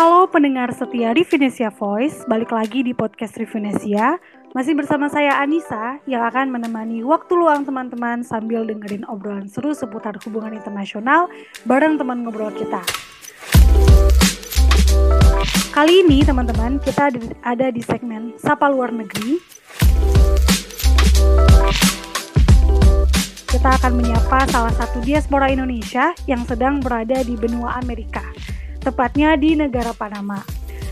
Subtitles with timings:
[0.00, 4.16] Halo pendengar setia Rivinesia Voice, balik lagi di podcast Rivinesia.
[4.56, 10.16] Masih bersama saya Anissa yang akan menemani waktu luang teman-teman sambil dengerin obrolan seru seputar
[10.24, 11.28] hubungan internasional
[11.68, 12.80] bareng teman ngobrol kita.
[15.68, 17.12] Kali ini teman-teman kita
[17.44, 19.36] ada di segmen Sapa Luar Negeri.
[23.52, 28.24] Kita akan menyapa salah satu diaspora Indonesia yang sedang berada di benua Amerika,
[28.80, 30.40] tepatnya di negara Panama.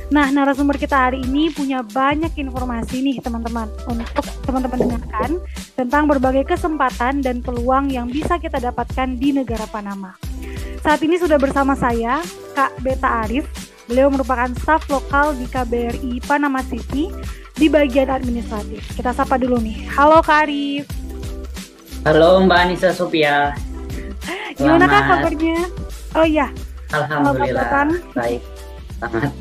[0.08, 5.30] Nah, narasumber kita hari ini punya banyak informasi nih teman-teman untuk teman-teman dengarkan
[5.76, 10.16] tentang berbagai kesempatan dan peluang yang bisa kita dapatkan di negara Panama.
[10.80, 12.24] Saat ini sudah bersama saya,
[12.56, 13.44] Kak Beta Arif.
[13.88, 17.08] Beliau merupakan staf lokal di KBRI Panama City
[17.56, 18.84] di bagian administratif.
[18.92, 19.88] Kita sapa dulu nih.
[19.92, 20.84] Halo Kak Arif.
[22.04, 23.52] Halo Mbak Anissa Sophia.
[24.56, 25.68] Gimana Kak kabarnya?
[26.16, 26.48] Oh iya.
[26.92, 27.88] Alhamdulillah.
[28.16, 28.42] Baik.
[28.98, 29.32] Sangat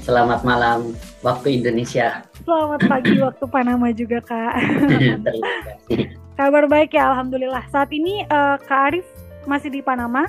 [0.00, 2.24] Selamat malam waktu Indonesia.
[2.42, 4.54] Selamat pagi waktu Panama juga kak.
[4.90, 6.16] Terima kasih.
[6.40, 7.62] Kabar baik ya Alhamdulillah.
[7.68, 9.06] Saat ini uh, Kak Arif
[9.44, 10.24] masih di Panama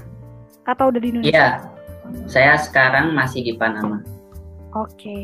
[0.67, 1.31] atau udah di Indonesia?
[1.31, 1.47] Iya,
[2.27, 4.03] saya sekarang masih di Panama.
[4.75, 4.91] Oke.
[4.99, 5.23] Okay.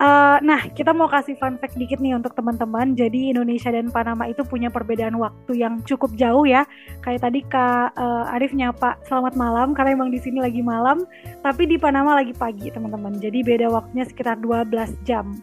[0.00, 2.96] Uh, nah, kita mau kasih fun fact dikit nih untuk teman-teman.
[2.96, 6.64] Jadi Indonesia dan Panama itu punya perbedaan waktu yang cukup jauh ya.
[7.04, 11.04] Kayak tadi Kak uh, Arif nyapa selamat malam karena emang di sini lagi malam,
[11.44, 13.20] tapi di Panama lagi pagi, teman-teman.
[13.20, 14.72] Jadi beda waktunya sekitar 12
[15.04, 15.36] jam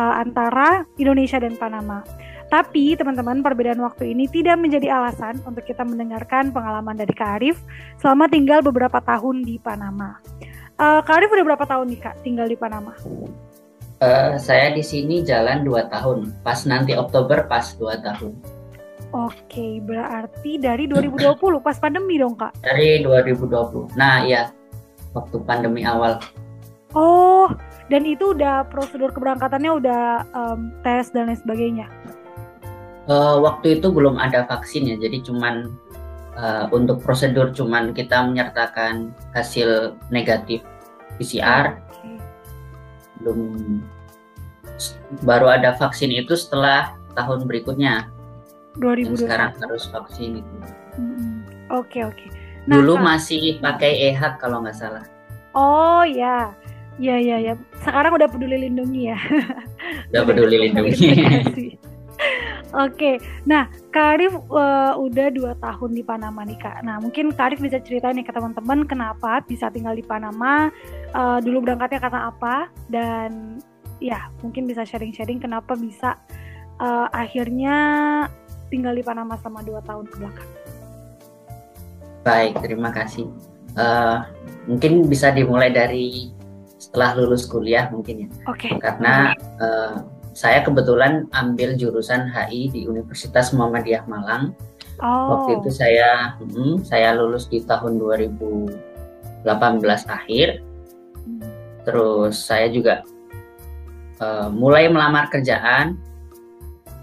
[0.00, 2.00] uh, antara Indonesia dan Panama.
[2.48, 7.60] Tapi teman-teman perbedaan waktu ini tidak menjadi alasan untuk kita mendengarkan pengalaman dari Kak Arif
[8.00, 10.16] selama tinggal beberapa tahun di Panama.
[10.80, 12.96] Uh, Kak Arif udah berapa tahun nih Kak tinggal di Panama?
[14.00, 16.32] Uh, saya di sini jalan 2 tahun.
[16.40, 18.32] Pas nanti Oktober pas 2 tahun.
[19.12, 22.64] Oke, berarti dari 2020 pas pandemi dong, Kak?
[22.64, 23.92] Dari 2020.
[24.00, 24.48] Nah, ya.
[25.12, 26.16] Waktu pandemi awal.
[26.96, 27.52] Oh,
[27.92, 30.02] dan itu udah prosedur keberangkatannya udah
[30.32, 31.86] um, tes dan lain sebagainya.
[33.04, 35.76] Uh, waktu itu belum ada vaksin ya, jadi cuman
[36.40, 40.62] uh, untuk prosedur cuman kita menyertakan hasil negatif
[41.18, 41.76] PCR
[43.20, 43.80] belum
[45.24, 48.08] baru ada vaksin itu setelah tahun berikutnya.
[48.78, 49.26] 2020.
[49.26, 50.54] sekarang harus vaksin itu.
[50.54, 51.34] Oke mm -hmm.
[51.74, 51.88] oke.
[51.90, 52.28] Okay, okay.
[52.70, 55.04] nah, Dulu Kak, masih pakai e-hak kalau nggak salah.
[55.58, 56.54] Oh ya,
[57.02, 57.58] ya ya ya.
[57.82, 59.18] Sekarang udah peduli lindungi ya.
[60.14, 61.10] Udah peduli lindungi.
[62.70, 63.18] Oke,
[63.50, 66.86] nah Karif uh, udah dua tahun di Panama nih kak.
[66.86, 70.70] Nah mungkin Karif bisa ceritain nih ke teman-teman kenapa bisa tinggal di Panama,
[71.10, 73.58] uh, dulu berangkatnya karena apa, dan
[73.98, 76.14] ya mungkin bisa sharing-sharing kenapa bisa
[76.78, 77.76] uh, akhirnya
[78.70, 80.50] tinggal di Panama sama dua tahun ke belakang.
[82.22, 83.26] Baik, terima kasih.
[83.74, 84.22] Uh,
[84.70, 86.30] mungkin bisa dimulai dari
[86.78, 88.28] setelah lulus kuliah mungkin ya.
[88.46, 88.70] Oke.
[88.70, 88.72] Okay.
[88.78, 94.56] Karena uh, saya kebetulan ambil jurusan HI di Universitas Muhammadiyah Malang.
[94.96, 95.36] Oh.
[95.36, 99.44] Waktu itu saya hmm, saya lulus di tahun 2018
[100.08, 100.64] akhir.
[101.84, 103.04] Terus saya juga
[104.24, 106.00] uh, mulai melamar kerjaan.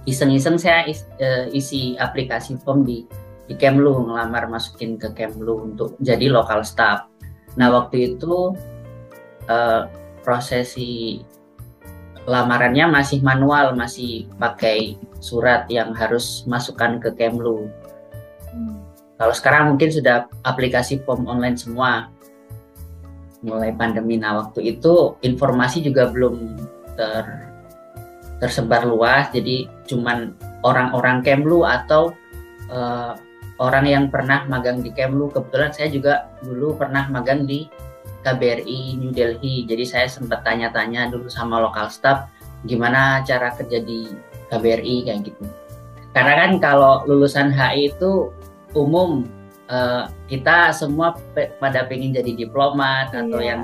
[0.10, 3.06] Iseng-iseng saya is, uh, isi aplikasi form di
[3.46, 7.06] di Kemlu ngelamar masukin ke Kemlu untuk jadi lokal staff.
[7.54, 8.58] Nah waktu itu
[9.46, 9.82] uh,
[10.26, 11.22] prosesi
[12.28, 17.72] lamarannya masih manual, masih pakai surat yang harus masukkan ke Kemlu.
[18.52, 18.84] Hmm.
[19.16, 22.12] Kalau sekarang mungkin sudah aplikasi form online semua.
[23.42, 26.58] Mulai pandemi, nah waktu itu informasi juga belum
[27.00, 27.48] ter
[28.38, 32.12] tersebar luas, jadi cuman orang-orang Kemlu atau
[32.68, 33.16] uh,
[33.58, 35.32] orang yang pernah magang di Kemlu.
[35.32, 37.66] Kebetulan saya juga dulu pernah magang di
[38.28, 39.64] KBRI New Delhi.
[39.64, 42.28] Jadi saya sempat tanya-tanya dulu sama lokal staff
[42.68, 44.12] gimana cara kerja di
[44.52, 45.44] KBRI kayak gitu.
[46.12, 48.34] Karena kan kalau lulusan HI itu
[48.76, 49.24] umum
[49.72, 53.24] uh, kita semua pe pada pengen jadi diplomat iya.
[53.24, 53.62] atau yang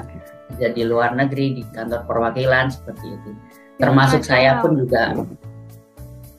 [0.62, 3.32] jadi luar negeri di kantor perwakilan seperti itu.
[3.82, 5.18] Ya, Termasuk saya pun juga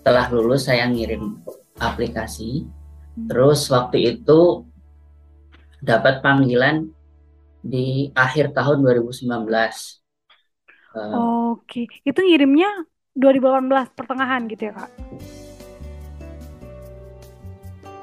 [0.01, 1.43] setelah lulus saya ngirim
[1.83, 2.65] aplikasi.
[3.19, 3.27] Hmm.
[3.27, 4.63] Terus waktu itu
[5.83, 6.94] dapat panggilan
[7.65, 9.25] di akhir tahun 2019.
[10.95, 12.69] Uh, Oke, itu ngirimnya
[13.17, 14.91] 2018 pertengahan gitu ya kak?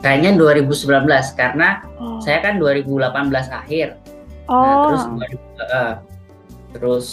[0.02, 0.32] Kayaknya
[0.66, 2.18] 2019 karena oh.
[2.26, 3.14] saya kan 2018
[3.54, 4.02] akhir.
[4.50, 4.58] Nah, oh.
[4.58, 5.94] Nah, terus uh,
[6.74, 7.08] terus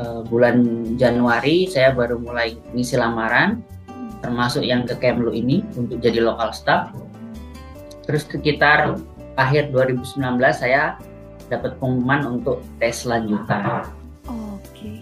[0.00, 0.56] uh, bulan
[0.96, 3.60] Januari saya baru mulai ngisi lamaran,
[4.24, 6.96] termasuk yang ke Kemlu ini untuk jadi lokal staff.
[8.08, 8.98] Terus sekitar
[9.36, 10.16] akhir 2019
[10.52, 10.96] saya
[11.48, 13.88] dapat pengumuman untuk tes lanjutan.
[14.28, 14.60] Oke.
[14.72, 14.98] Okay.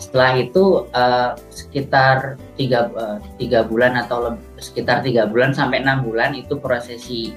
[0.00, 6.04] Setelah itu uh, sekitar tiga uh, tiga bulan atau lebih, sekitar tiga bulan sampai enam
[6.04, 7.36] bulan itu prosesi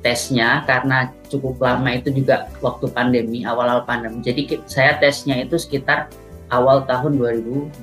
[0.00, 4.24] tesnya karena cukup lama itu juga waktu pandemi awal-awal pandemi.
[4.24, 6.08] Jadi saya tesnya itu sekitar
[6.48, 7.82] awal tahun 2020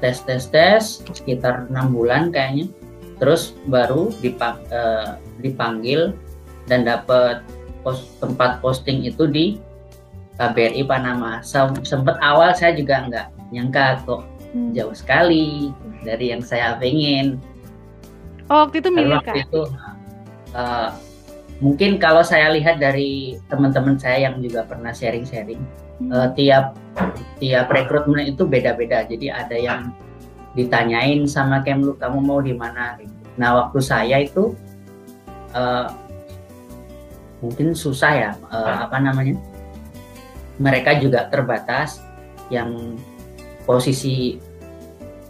[0.00, 2.68] tes tes tes sekitar enam bulan kayaknya
[3.16, 6.12] terus baru dipang, uh, dipanggil
[6.68, 7.40] dan dapat
[7.80, 9.56] pos, tempat posting itu di
[10.36, 11.40] KBRI Panama.
[11.82, 14.22] Sempat awal saya juga nggak nyangka kok
[14.52, 14.76] hmm.
[14.76, 15.72] jauh sekali
[16.04, 17.40] dari yang saya pengen.
[18.46, 19.62] Oh, waktu itu milih waktu itu
[20.54, 20.94] uh,
[21.58, 25.60] mungkin kalau saya lihat dari teman-teman saya yang juga pernah sharing-sharing,
[26.04, 26.10] hmm.
[26.12, 26.76] uh, tiap
[27.40, 29.08] tiap rekrutmen itu beda-beda.
[29.08, 29.90] Jadi ada yang
[30.56, 32.96] ditanyain sama Kemlu kamu mau di mana?
[32.96, 33.12] Gitu.
[33.36, 34.56] Nah waktu saya itu
[35.52, 35.92] uh,
[37.44, 39.36] mungkin susah ya uh, apa namanya?
[40.56, 42.00] Mereka juga terbatas
[42.48, 42.96] yang
[43.68, 44.40] posisi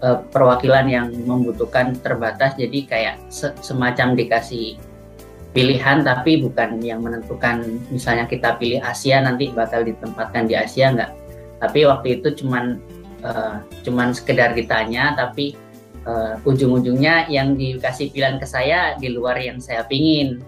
[0.01, 2.55] uh, perwakilan yang membutuhkan terbatas.
[2.55, 4.79] Jadi kayak se semacam dikasih
[5.51, 11.17] pilihan tapi bukan yang menentukan misalnya kita pilih Asia nanti bakal ditempatkan di Asia enggak
[11.57, 12.77] tapi waktu itu cuman
[13.27, 15.59] uh, cuman sekedar ditanya tapi
[16.07, 20.41] uh, ujung-ujungnya yang dikasih pilihan ke saya di luar yang saya pingin.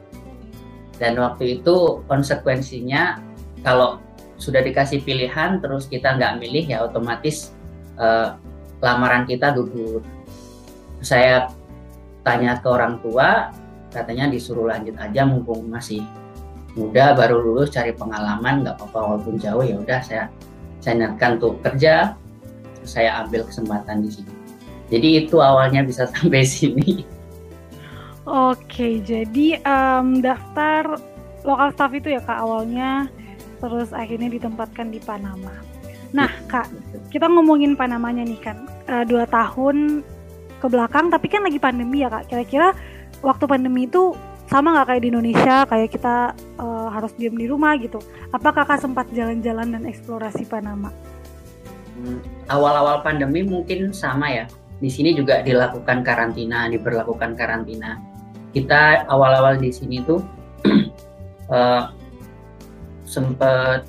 [0.99, 3.23] Dan waktu itu konsekuensinya
[3.63, 4.03] kalau
[4.39, 7.51] sudah dikasih pilihan terus kita nggak milih ya otomatis
[7.99, 8.39] uh,
[8.79, 10.03] lamaran kita gugur.
[11.03, 11.51] Saya
[12.23, 13.51] tanya ke orang tua
[13.95, 16.05] katanya disuruh lanjut aja mumpung masih
[16.77, 20.25] muda baru lulus cari pengalaman nggak apa-apa walaupun jauh ya udah saya
[20.79, 22.15] saya niatkan untuk kerja
[22.89, 24.33] saya ambil kesempatan di sini.
[24.89, 27.05] Jadi itu awalnya bisa sampai sini.
[28.29, 31.01] Oke, jadi um, daftar
[31.49, 33.09] lokal staff itu ya kak awalnya,
[33.57, 35.53] terus akhirnya ditempatkan di Panama.
[36.13, 36.69] Nah kak,
[37.09, 40.05] kita ngomongin Panamanya nih kan, uh, dua tahun
[40.61, 42.29] ke belakang, tapi kan lagi pandemi ya kak.
[42.29, 42.77] Kira-kira
[43.25, 44.13] waktu pandemi itu
[44.49, 47.97] sama nggak kayak di Indonesia, kayak kita uh, harus diam di rumah gitu.
[48.33, 50.93] Apa kakak sempat jalan-jalan dan eksplorasi Panama?
[52.49, 54.45] Awal-awal pandemi mungkin sama ya.
[54.79, 57.99] Di sini juga dilakukan karantina, diberlakukan karantina.
[58.55, 60.23] Kita awal-awal di sini tuh
[61.51, 61.91] uh,
[63.15, 63.85] sempet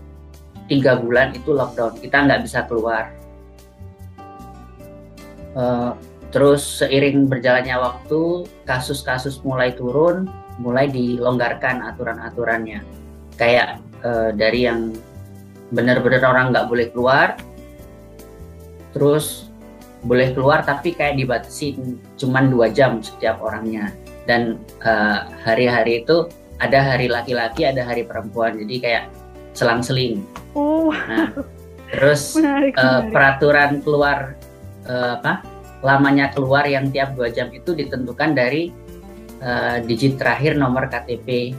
[0.70, 1.98] tiga bulan itu lockdown.
[1.98, 3.14] Kita nggak bisa keluar.
[5.58, 5.98] Uh,
[6.30, 10.30] terus seiring berjalannya waktu, kasus-kasus mulai turun,
[10.62, 12.86] mulai dilonggarkan aturan-aturannya.
[13.38, 14.94] Kayak uh, dari yang
[15.74, 17.38] benar-benar orang nggak boleh keluar,
[18.96, 19.50] terus
[20.00, 21.76] boleh keluar tapi kayak dibatasi
[22.16, 23.92] cuman dua jam setiap orangnya.
[24.30, 26.30] Dan uh, hari-hari itu
[26.62, 28.56] ada hari laki-laki ada hari perempuan.
[28.56, 29.04] Jadi kayak
[29.58, 30.24] selang-seling.
[30.54, 30.94] Oh.
[30.94, 31.34] Nah
[31.90, 33.12] terus menarik, uh, menarik.
[33.12, 34.18] peraturan keluar
[34.86, 35.42] uh, apa
[35.80, 38.70] lamanya keluar yang tiap dua jam itu ditentukan dari
[39.44, 41.56] uh, digit terakhir nomor KTP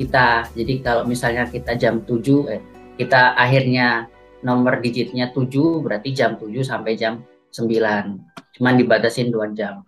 [0.00, 0.48] kita.
[0.56, 2.62] Jadi kalau misalnya kita jam 7 eh,
[2.96, 4.08] kita akhirnya
[4.40, 5.48] nomor digitnya 7
[5.84, 9.84] berarti jam 7 sampai jam 9 cuman dibatasin 2 jam.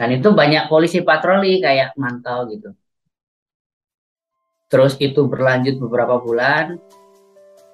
[0.00, 2.72] Dan itu banyak polisi patroli kayak mantau gitu.
[4.70, 6.80] Terus itu berlanjut beberapa bulan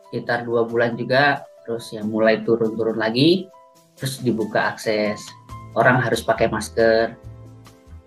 [0.07, 3.47] sekitar dua bulan juga terus ya mulai turun-turun lagi
[3.95, 5.21] terus dibuka akses.
[5.77, 7.13] Orang harus pakai masker.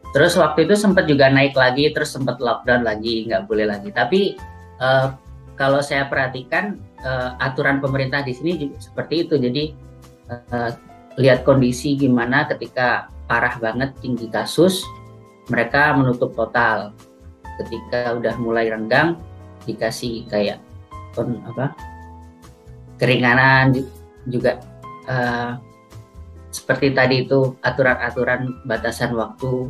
[0.09, 3.93] Terus waktu itu sempat juga naik lagi terus sempat lockdown lagi nggak boleh lagi.
[3.93, 4.33] Tapi
[4.81, 5.13] uh,
[5.53, 9.35] kalau saya perhatikan uh, aturan pemerintah di sini juga seperti itu.
[9.39, 9.63] Jadi
[10.31, 10.71] uh,
[11.19, 14.83] lihat kondisi gimana ketika parah banget tinggi kasus,
[15.51, 16.95] mereka menutup total.
[17.59, 19.19] Ketika udah mulai renggang,
[19.67, 20.63] dikasih kayak
[21.11, 21.75] kon apa
[22.99, 23.73] keringanan
[24.27, 24.63] juga
[25.07, 25.59] uh,
[26.49, 29.69] seperti tadi itu aturan-aturan batasan waktu,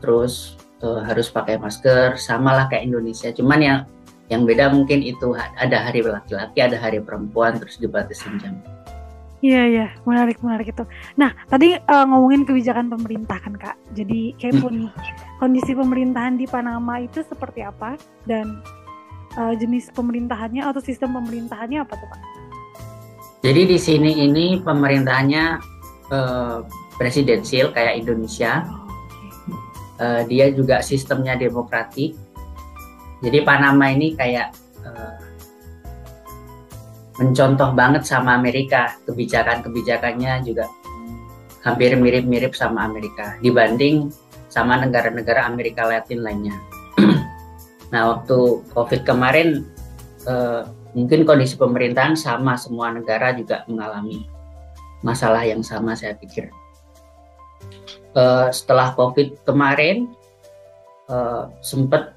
[0.00, 3.30] terus uh, harus pakai masker, samalah kayak Indonesia.
[3.32, 3.78] Cuman yang
[4.26, 8.58] yang beda mungkin itu ada hari laki-laki, ada hari perempuan, terus dibatasin jam.
[9.44, 10.82] Iya iya, menarik menarik itu.
[11.20, 13.76] Nah tadi uh, ngomongin kebijakan pemerintah kan kak.
[13.92, 14.90] Jadi kepo nih
[15.38, 18.64] kondisi pemerintahan di Panama itu seperti apa dan
[19.36, 22.20] uh, jenis pemerintahannya atau sistem pemerintahannya apa tuh pak?
[23.44, 25.44] Jadi di sini ini pemerintahannya
[26.10, 26.64] uh,
[26.96, 28.64] presidensial kayak Indonesia.
[29.96, 32.12] Uh, dia juga sistemnya demokratik
[33.24, 34.52] jadi Panama ini kayak
[34.84, 35.16] uh,
[37.16, 40.68] mencontoh banget sama Amerika, kebijakan-kebijakannya juga
[41.64, 44.12] hampir mirip-mirip sama Amerika dibanding
[44.52, 46.56] sama negara-negara Amerika Latin lainnya.
[47.86, 49.62] Nah, waktu COVID kemarin
[50.26, 54.26] uh, mungkin kondisi pemerintahan sama semua negara juga mengalami
[55.06, 56.50] masalah yang sama saya pikir.
[58.10, 60.10] Uh, setelah COVID kemarin
[61.06, 62.15] uh, sempat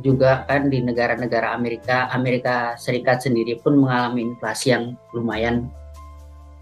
[0.00, 5.68] juga kan di negara-negara Amerika, Amerika Serikat sendiri pun mengalami inflasi yang lumayan,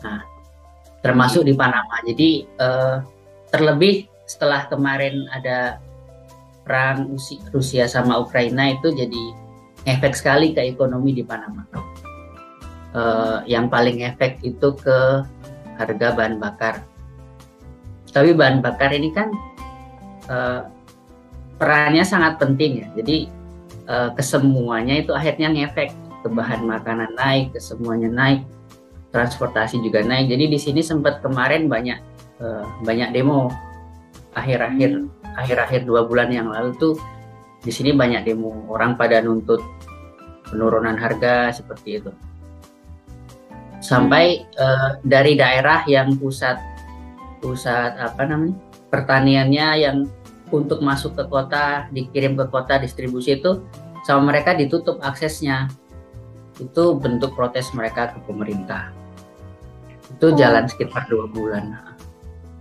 [0.02, 0.26] nah
[1.00, 2.00] termasuk di Panama.
[2.04, 3.00] Jadi uh,
[3.48, 5.78] terlebih setelah kemarin ada
[6.66, 7.18] perang
[7.50, 9.24] Rusia sama Ukraina itu jadi
[9.88, 11.64] efek sekali ke ekonomi di Panama.
[12.90, 15.22] Uh, yang paling efek itu ke
[15.78, 16.82] harga bahan bakar.
[18.10, 19.30] Tapi bahan bakar ini kan
[20.26, 20.66] uh,
[21.60, 22.86] perannya sangat penting ya.
[22.96, 23.28] Jadi
[23.84, 25.92] uh, kesemuanya itu akhirnya ngefek
[26.24, 28.48] ke bahan makanan naik, ke semuanya naik,
[29.12, 30.32] transportasi juga naik.
[30.32, 32.00] Jadi di sini sempat kemarin banyak
[32.40, 33.52] uh, banyak demo
[34.32, 35.36] akhir-akhir hmm.
[35.36, 36.96] akhir-akhir dua bulan yang lalu tuh
[37.60, 39.60] di sini banyak demo orang pada nuntut
[40.48, 42.10] penurunan harga seperti itu.
[43.84, 46.56] Sampai uh, dari daerah yang pusat
[47.40, 48.56] pusat apa namanya
[48.92, 49.96] pertaniannya yang
[50.50, 53.62] untuk masuk ke kota, dikirim ke kota distribusi itu
[54.06, 55.70] sama mereka ditutup aksesnya.
[56.60, 58.92] Itu bentuk protes mereka ke pemerintah.
[60.10, 60.36] Itu oh.
[60.36, 61.96] jalan sekitar dua bulan.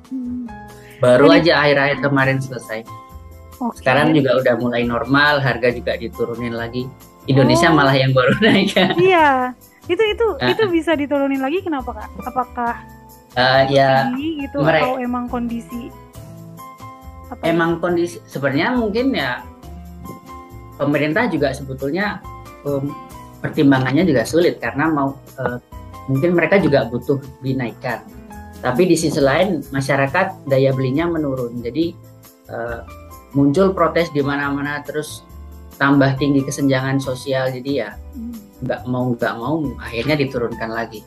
[0.08, 0.46] Hmm.
[1.04, 2.86] Baru Jadi, aja akhir-akhir kemarin selesai.
[3.60, 3.76] Okay.
[3.84, 6.88] Sekarang juga udah mulai normal, harga juga diturunin lagi.
[7.28, 7.76] Indonesia oh.
[7.76, 8.72] malah yang baru naik.
[8.96, 9.52] iya,
[9.92, 10.48] itu itu uh.
[10.48, 12.10] itu bisa diturunin lagi kenapa kak?
[12.24, 12.74] Apakah
[13.36, 15.92] uh, ya gitu mereka, atau emang kondisi
[17.30, 17.80] apa emang ya?
[17.82, 19.46] kondisi sebenarnya mungkin ya
[20.82, 22.24] pemerintah juga sebetulnya
[22.66, 22.90] um,
[23.40, 25.58] pertimbangannya juga sulit karena mau uh,
[26.10, 28.02] mungkin mereka juga butuh dinaikkan.
[28.60, 31.64] Tapi di sisi lain masyarakat daya belinya menurun.
[31.64, 31.96] Jadi
[32.52, 32.84] uh,
[33.38, 35.24] muncul protes di mana-mana terus
[35.80, 37.54] tambah tinggi kesenjangan sosial.
[37.54, 38.66] Jadi ya hmm.
[38.68, 41.06] nggak mau nggak mau akhirnya diturunkan lagi.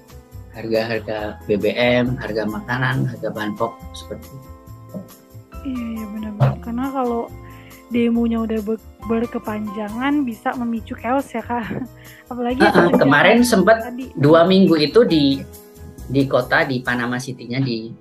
[0.52, 4.51] Harga-harga BBM harga makanan harga bahan pokok seperti itu
[5.62, 6.59] Iya, iya benar-benar.
[6.62, 7.31] Karena kalau
[7.92, 11.85] demonya udah ber berkepanjangan bisa memicu chaos ya kak.
[12.31, 15.42] Apalagi uh, uh, kemarin sempat dua minggu itu di
[16.09, 17.92] di kota di Panama City-nya di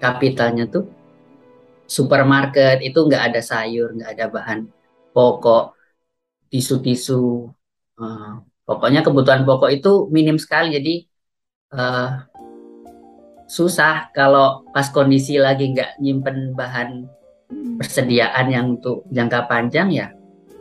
[0.00, 0.84] kapitalnya tuh
[1.84, 4.60] supermarket itu nggak ada sayur, nggak ada bahan
[5.12, 5.76] pokok,
[6.48, 7.48] tisu-tisu,
[8.00, 8.32] uh,
[8.64, 10.74] pokoknya kebutuhan pokok itu minim sekali.
[10.74, 10.94] Jadi
[11.76, 12.24] uh,
[13.44, 17.04] susah kalau pas kondisi lagi nggak nyimpen bahan
[17.52, 17.76] hmm.
[17.78, 20.08] persediaan yang untuk jangka panjang ya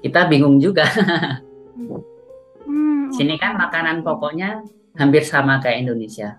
[0.03, 0.83] kita bingung juga.
[2.67, 4.59] hmm, Sini kan makanan pokoknya
[4.99, 6.35] hampir sama kayak Indonesia.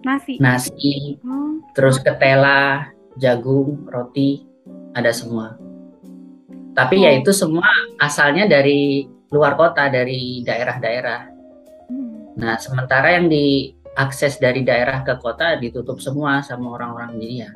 [0.00, 0.40] Nasi.
[0.40, 1.76] Nasi, hmm.
[1.76, 2.88] terus ketela,
[3.20, 4.48] jagung, roti,
[4.96, 5.60] ada semua.
[6.72, 7.12] Tapi ya oh.
[7.12, 7.68] ya itu semua
[8.00, 11.20] asalnya dari luar kota, dari daerah-daerah.
[11.92, 12.40] Hmm.
[12.40, 17.50] Nah, sementara yang di akses dari daerah ke kota ditutup semua sama orang-orang jadi ya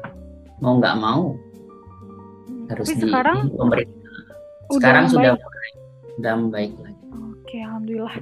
[0.58, 1.38] mau nggak mau
[2.70, 4.00] harus Tapi di, sekarang di pemerintah.
[4.72, 5.70] Sekarang sudah mulai,
[6.16, 7.02] sudah membaik lagi.
[7.12, 8.16] Oke, alhamdulillah.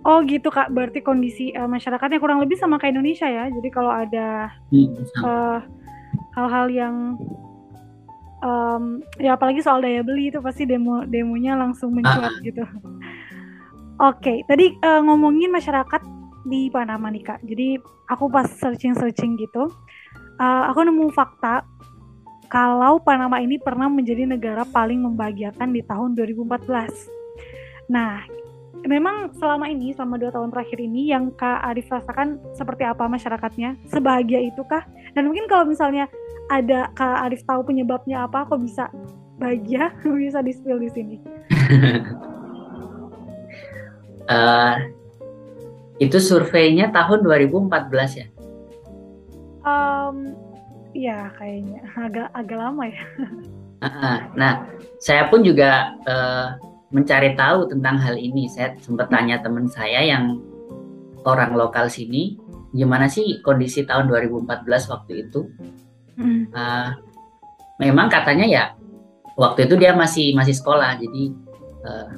[0.00, 3.50] Oh gitu kak, berarti kondisi uh, masyarakatnya kurang lebih sama kayak Indonesia ya.
[3.52, 4.88] Jadi kalau ada hmm,
[5.20, 5.60] uh,
[6.38, 6.96] hal-hal yang
[8.40, 12.40] um, ya apalagi soal daya beli itu pasti demo demonya langsung mencuat ah.
[12.40, 12.64] gitu.
[14.00, 17.40] Oke, okay, tadi uh, ngomongin masyarakat di Panama nih kak.
[17.44, 17.76] Jadi
[18.08, 19.68] aku pas searching-searching gitu,
[20.40, 21.64] uh, aku nemu fakta
[22.50, 27.06] kalau Panama ini pernah menjadi negara paling membahagiakan di tahun 2014.
[27.86, 28.26] Nah,
[28.82, 33.78] memang selama ini, selama dua tahun terakhir ini, yang Kak Arif rasakan seperti apa masyarakatnya?
[33.86, 34.82] Sebahagia itu kah?
[35.14, 36.10] Dan mungkin kalau misalnya
[36.50, 38.90] ada Kak Arif tahu penyebabnya apa, kok bisa
[39.38, 39.94] bahagia?
[40.18, 41.16] bisa di-spill di sini.
[44.26, 44.74] uh,
[46.00, 48.26] Itu surveinya tahun 2014 ya?
[49.60, 50.32] Um,
[50.96, 53.04] ya kayaknya agak agak lama ya.
[54.36, 54.68] Nah,
[55.00, 56.56] saya pun juga uh,
[56.92, 58.48] mencari tahu tentang hal ini.
[58.48, 60.40] Saya sempat tanya teman saya yang
[61.24, 62.36] orang lokal sini,
[62.72, 65.48] gimana sih kondisi tahun 2014 waktu itu?
[66.52, 66.92] Uh,
[67.80, 68.64] memang katanya ya
[69.40, 71.22] waktu itu dia masih masih sekolah, jadi
[71.84, 72.10] uh,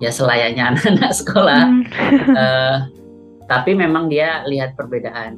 [0.00, 1.62] ya selayaknya anak-anak sekolah.
[1.64, 1.84] Hmm.
[2.36, 2.76] uh,
[3.52, 5.36] tapi memang dia lihat perbedaan.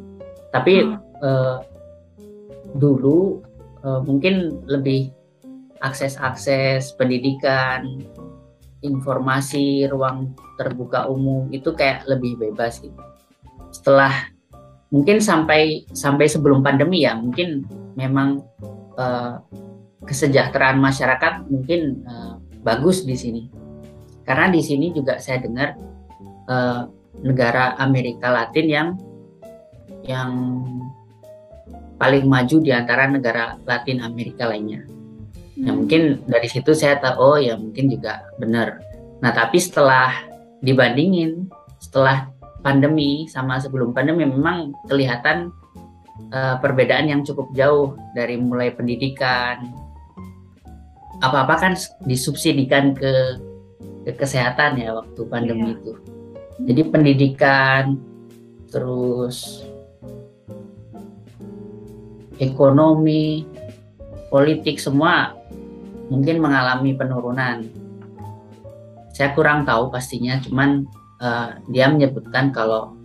[0.55, 0.95] Tapi hmm.
[1.19, 1.59] uh,
[2.79, 3.43] dulu
[3.83, 5.11] uh, mungkin lebih
[5.83, 7.99] akses-akses pendidikan
[8.87, 12.95] informasi ruang terbuka umum itu kayak lebih bebas gitu.
[13.75, 14.31] Setelah
[14.95, 17.67] mungkin sampai sampai sebelum pandemi ya mungkin
[17.99, 18.47] memang
[18.95, 19.43] uh,
[20.07, 23.43] kesejahteraan masyarakat mungkin uh, bagus di sini.
[24.23, 25.75] Karena di sini juga saya dengar
[26.47, 26.87] uh,
[27.23, 28.89] negara Amerika Latin yang
[30.05, 30.33] yang
[31.97, 34.85] paling maju di antara negara Latin Amerika lainnya.
[34.85, 34.91] Ya,
[35.55, 35.65] hmm.
[35.65, 38.83] Ya mungkin dari situ saya tahu oh ya mungkin juga benar.
[39.23, 40.13] Nah tapi setelah
[40.61, 41.47] dibandingin
[41.79, 42.29] setelah
[42.65, 45.53] pandemi sama sebelum pandemi memang kelihatan
[46.33, 49.71] uh, perbedaan yang cukup jauh dari mulai pendidikan
[51.23, 51.73] apa-apa kan
[52.05, 53.39] disubsidikan ke
[54.05, 55.77] ke kesehatan ya waktu pandemi yeah.
[55.81, 55.93] itu.
[56.63, 57.99] Jadi pendidikan
[58.71, 59.67] terus
[62.39, 63.47] ekonomi,
[64.31, 65.35] politik semua
[66.11, 67.67] mungkin mengalami penurunan.
[69.15, 70.87] Saya kurang tahu pastinya, cuman
[71.23, 72.99] uh, dia menyebutkan kalau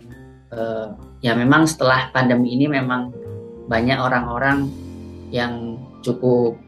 [0.50, 3.14] uh, ya memang setelah pandemi ini memang
[3.70, 4.66] banyak orang-orang
[5.30, 6.58] yang cukup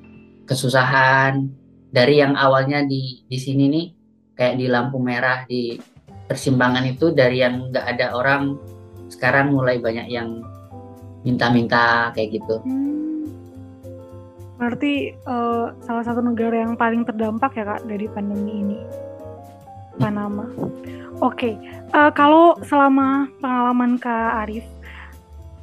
[0.46, 1.50] kesusahan
[1.90, 3.86] dari yang awalnya di di sini nih
[4.38, 5.74] kayak di lampu merah di
[6.32, 8.56] persimpangan itu dari yang nggak ada orang
[9.12, 10.40] sekarang mulai banyak yang
[11.28, 12.56] minta-minta kayak gitu.
[12.64, 13.28] Hmm.
[14.56, 18.78] Berarti uh, salah satu negara yang paling terdampak ya kak dari pandemi ini,
[20.00, 20.48] Panama.
[21.20, 21.54] Oke, okay.
[21.92, 24.66] uh, eh, kalau selama pengalaman kak Arif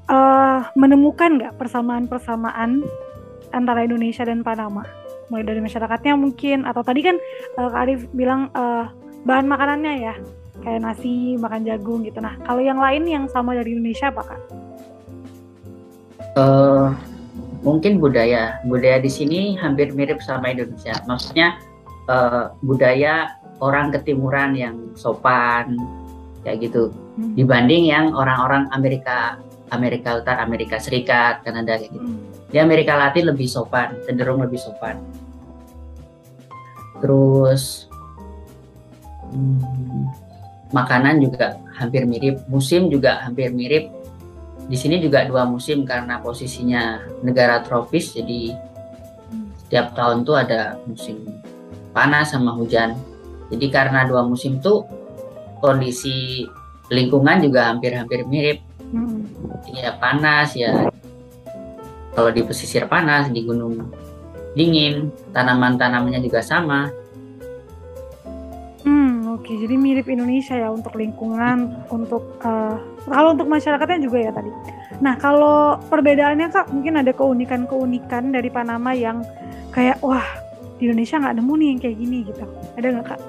[0.07, 2.83] uh, menemukan nggak persamaan-persamaan
[3.55, 4.85] antara Indonesia dan Panama?
[5.31, 7.15] Mulai dari masyarakatnya mungkin, atau tadi kan
[7.55, 8.91] uh, kak Arif bilang uh,
[9.23, 10.13] bahan makanannya ya,
[10.63, 12.19] kayak nasi, makan jagung gitu.
[12.19, 14.41] Nah, kalau yang lain yang sama dari Indonesia apa kak?
[16.39, 16.93] Uh,
[17.65, 20.95] mungkin budaya budaya di sini hampir mirip sama Indonesia.
[21.07, 21.59] Maksudnya
[22.07, 25.75] uh, budaya orang ketimuran yang sopan
[26.43, 27.35] kayak gitu hmm.
[27.35, 29.35] dibanding yang orang-orang Amerika
[29.69, 31.99] Amerika Utara, Amerika Serikat, Kanada kayak gitu.
[32.01, 32.25] Hmm.
[32.49, 34.97] Di Amerika Latin lebih sopan, cenderung lebih sopan.
[36.99, 37.85] Terus
[39.29, 40.28] hmm,
[40.69, 43.89] makanan juga hampir mirip, musim juga hampir mirip.
[44.69, 48.53] Di sini juga dua musim karena posisinya negara tropis jadi
[49.65, 51.25] setiap tahun tuh ada musim
[51.93, 52.93] panas sama hujan.
[53.49, 54.85] Jadi karena dua musim tuh
[55.57, 56.45] kondisi
[56.93, 58.61] lingkungan juga hampir-hampir mirip.
[58.89, 59.21] Hmm.
[59.69, 60.89] ya panas ya.
[62.13, 63.89] Kalau di pesisir panas di gunung
[64.57, 66.89] dingin tanaman-tanamannya juga sama
[69.49, 72.77] Oke, jadi mirip Indonesia ya untuk lingkungan, untuk uh,
[73.09, 74.53] kalau untuk masyarakatnya juga ya tadi.
[75.01, 79.25] Nah, kalau perbedaannya kak, mungkin ada keunikan-keunikan dari Panama yang
[79.73, 80.21] kayak wah
[80.77, 82.45] di Indonesia nggak nemu nih yang kayak gini gitu.
[82.77, 83.21] Ada nggak kak?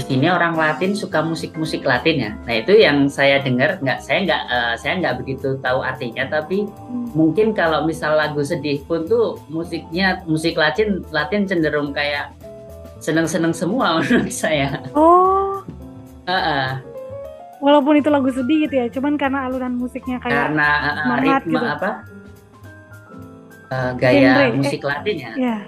[0.00, 2.32] Di sini orang Latin suka musik-musik Latin ya.
[2.48, 6.64] Nah itu yang saya dengar, nggak saya nggak uh, saya nggak begitu tahu artinya, tapi
[6.64, 7.12] hmm.
[7.12, 12.32] mungkin kalau misal lagu sedih pun tuh musiknya musik Latin Latin cenderung kayak
[13.04, 14.80] seneng-seneng semua menurut saya.
[14.96, 15.60] Oh.
[16.24, 16.68] Uh -uh.
[17.60, 21.60] Walaupun itu lagu sedih gitu ya, cuman karena aluran musiknya kayak karena uh, semangat ritme
[21.60, 21.68] gitu.
[21.68, 21.90] apa?
[23.70, 24.56] Uh, gaya Genre.
[24.56, 25.32] musik Latin ya.
[25.36, 25.62] Yeah.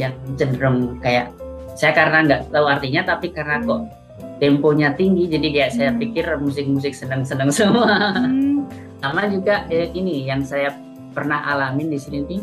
[0.00, 1.28] Yang cenderung kayak
[1.74, 3.90] saya karena nggak tahu artinya tapi karena kok
[4.38, 5.76] temponya tinggi jadi kayak hmm.
[5.78, 8.14] saya pikir musik-musik seneng-seneng semua.
[8.14, 8.66] Hmm.
[9.04, 10.72] sama juga eh, ini yang saya
[11.12, 12.40] pernah alamin di sini nih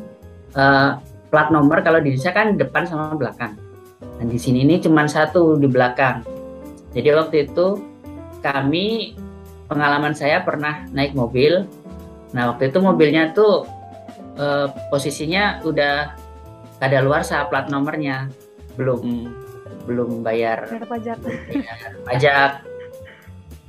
[0.54, 1.02] uh,
[1.34, 3.56] plat nomor kalau di Indonesia kan depan sama belakang.
[4.20, 6.22] Dan di sini ini cuma satu di belakang.
[6.94, 7.82] Jadi waktu itu
[8.46, 9.17] kami
[9.65, 11.65] pengalaman saya pernah naik mobil.
[12.36, 13.65] Nah waktu itu mobilnya tuh
[14.38, 16.13] uh, posisinya udah
[16.82, 18.30] ada luar saat plat nomornya
[18.75, 19.01] belum.
[19.89, 21.17] Belum bayar, bayar pajak.
[21.25, 22.51] Bayar pajak.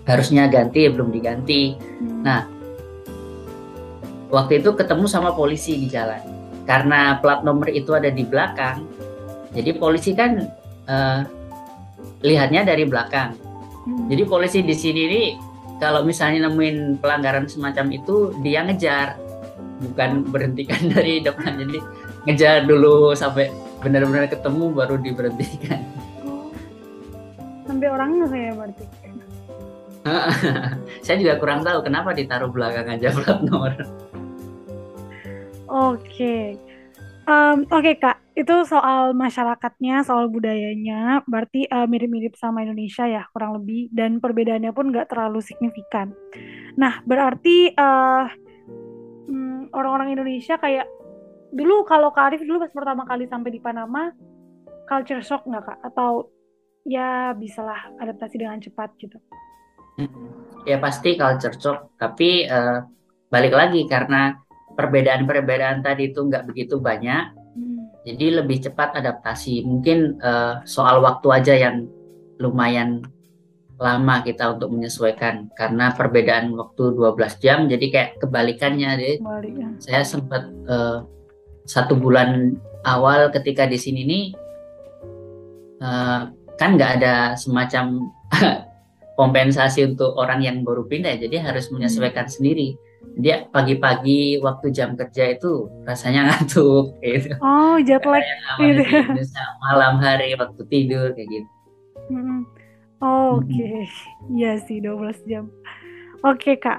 [0.02, 1.78] Harusnya ganti belum diganti.
[1.78, 2.26] Hmm.
[2.26, 2.42] nah
[4.32, 6.20] waktu itu ketemu sama polisi di jalan.
[6.66, 8.86] Karena plat nomor itu ada di belakang.
[9.52, 10.46] Jadi polisi kan
[10.88, 11.20] uh,
[12.22, 13.34] lihatnya dari belakang.
[13.82, 14.06] Hmm.
[14.06, 15.22] jadi polisi di sini ini
[15.82, 19.18] kalau misalnya nemuin pelanggaran semacam itu dia ngejar.
[19.82, 21.58] Bukan berhentikan dari depan.
[21.58, 21.78] Jadi
[22.26, 23.50] ngejar dulu sampai
[23.82, 25.82] benar-benar ketemu baru diberhentikan.
[26.22, 26.48] Oh.
[27.66, 28.84] Sampai orangnya saya berarti.
[31.04, 33.74] saya juga kurang tahu kenapa ditaruh belakang aja plat nomor.
[35.70, 36.58] Oke.
[37.22, 43.22] Um, Oke okay, kak, itu soal masyarakatnya, soal budayanya, berarti uh, mirip-mirip sama Indonesia ya
[43.30, 46.10] kurang lebih, dan perbedaannya pun nggak terlalu signifikan.
[46.74, 48.26] Nah berarti uh,
[49.72, 50.86] orang-orang Indonesia kayak
[51.52, 54.08] dulu kalau Kak Arif dulu pas pertama kali sampai di Panama
[54.88, 56.32] culture shock nggak Kak atau
[56.88, 59.20] ya bisalah adaptasi dengan cepat gitu
[60.64, 62.82] ya pasti culture shock tapi uh,
[63.28, 64.36] balik lagi karena
[64.72, 68.08] perbedaan-perbedaan tadi itu nggak begitu banyak hmm.
[68.08, 69.64] jadi lebih cepat adaptasi.
[69.64, 71.88] Mungkin uh, soal waktu aja yang
[72.40, 73.04] lumayan
[73.82, 79.16] lama kita untuk menyesuaikan karena perbedaan waktu 12 jam jadi kayak kebalikannya deh.
[79.18, 79.70] Kebalikan.
[79.82, 81.02] Saya sempat uh,
[81.64, 84.24] satu bulan awal ketika di sini nih
[85.82, 88.10] uh, kan nggak ada semacam
[89.20, 92.34] kompensasi untuk orang yang baru pindah jadi harus menyesuaikan hmm.
[92.34, 92.68] sendiri
[93.18, 97.36] dia pagi-pagi waktu jam kerja itu rasanya ngantuk gitu.
[97.44, 98.24] Oh, jet lag
[98.56, 98.82] gitu.
[99.68, 101.48] Malam hari waktu tidur kayak gitu.
[102.08, 102.48] Hmm.
[103.02, 103.82] Oh, Oke, okay.
[104.30, 105.50] iya sih 12 jam.
[106.22, 106.78] Oke okay, kak,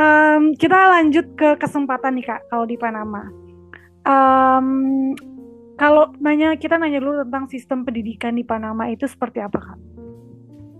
[0.00, 3.28] um, kita lanjut ke kesempatan nih kak kalau di Panama.
[4.08, 5.12] Um,
[5.76, 9.78] kalau nanya kita nanya dulu tentang sistem pendidikan di Panama itu seperti apa kak?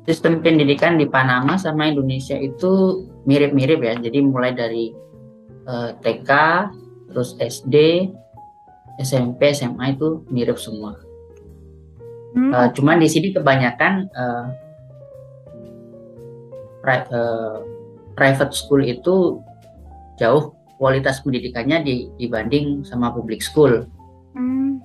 [0.09, 3.95] sistem pendidikan di Panama sama Indonesia itu mirip-mirip ya.
[4.01, 4.89] Jadi mulai dari
[5.69, 6.31] uh, eh, TK,
[7.13, 8.09] terus SD,
[9.05, 10.97] SMP, SMA itu mirip semua.
[12.33, 12.57] Hmm.
[12.57, 14.49] Uh, cuman di sini kebanyakan uh,
[16.81, 17.61] pri uh,
[18.17, 19.45] private school itu
[20.17, 23.85] jauh kualitas pendidikannya di, dibanding sama public school.
[24.33, 24.81] Hmm.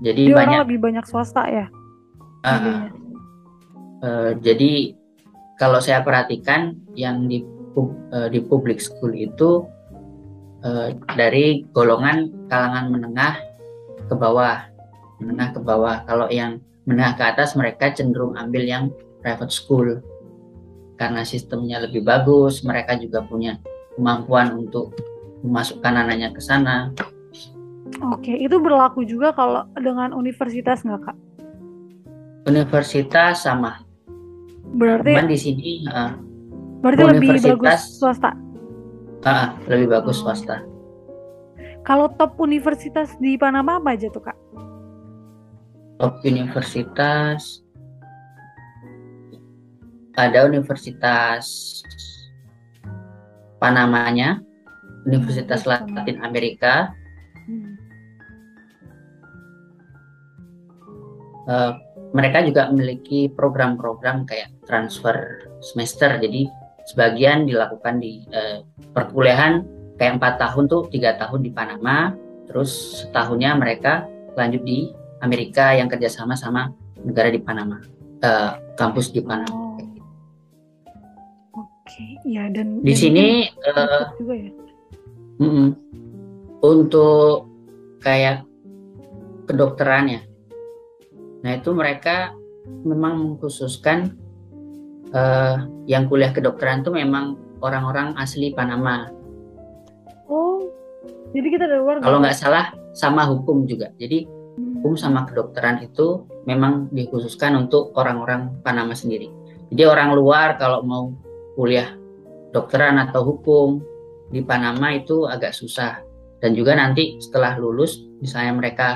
[0.00, 1.66] Jadi, Jadi banyak lebih banyak swasta ya.
[2.40, 2.88] Uh,
[4.00, 4.96] Uh, jadi
[5.60, 7.44] kalau saya perhatikan yang di
[7.76, 9.68] uh, di public school itu
[10.64, 13.36] uh, dari golongan kalangan menengah
[14.08, 14.64] ke bawah,
[15.20, 16.00] menengah ke bawah.
[16.08, 18.88] Kalau yang menengah ke atas mereka cenderung ambil yang
[19.20, 20.00] private school
[20.96, 23.60] karena sistemnya lebih bagus, mereka juga punya
[23.96, 24.94] kemampuan untuk
[25.46, 26.92] memasukkan anaknya ke sana.
[28.14, 31.16] Oke, itu berlaku juga kalau dengan universitas nggak kak?
[32.48, 33.84] Universitas sama,
[34.70, 36.14] Berarti Cuman di sini uh,
[36.80, 38.32] Berarti lebih bagus swasta.
[39.26, 40.64] Uh, lebih bagus swasta.
[41.84, 44.36] Kalau top universitas di Panama apa aja tuh, Kak?
[46.00, 47.60] Top universitas
[50.16, 51.80] ada Universitas
[53.60, 54.40] Panamanya,
[55.04, 56.90] Universitas Latin Amerika,
[57.46, 57.72] hmm.
[61.46, 61.72] uh,
[62.10, 66.18] mereka juga memiliki program-program kayak transfer semester.
[66.18, 66.50] Jadi
[66.90, 69.62] sebagian dilakukan di eh, perkuliahan
[69.94, 72.10] kayak empat tahun tuh tiga tahun di Panama,
[72.50, 74.90] terus setahunnya mereka lanjut di
[75.22, 77.78] Amerika yang kerjasama sama negara di Panama,
[78.24, 79.69] eh, kampus di Panama.
[82.28, 84.50] Ya dan di sini uh, juga ya.
[85.40, 85.68] Mm -mm,
[86.60, 87.48] untuk
[88.04, 88.44] kayak
[89.48, 90.20] kedokteran ya
[91.40, 92.36] Nah itu mereka
[92.84, 94.16] memang mengkhususkan
[95.12, 99.08] uh, yang kuliah kedokteran itu memang orang-orang asli Panama.
[100.28, 100.62] Oh,
[101.32, 102.04] jadi kita dari luar.
[102.04, 103.90] Kalau nggak salah sama hukum juga.
[103.96, 104.80] Jadi hmm.
[104.80, 109.32] hukum sama kedokteran itu memang dikhususkan untuk orang-orang Panama sendiri.
[109.72, 111.14] Jadi orang luar kalau mau
[111.60, 111.92] kuliah
[112.56, 113.84] dokteran atau hukum
[114.32, 116.00] di Panama itu agak susah.
[116.40, 118.88] Dan juga nanti setelah lulus, misalnya mereka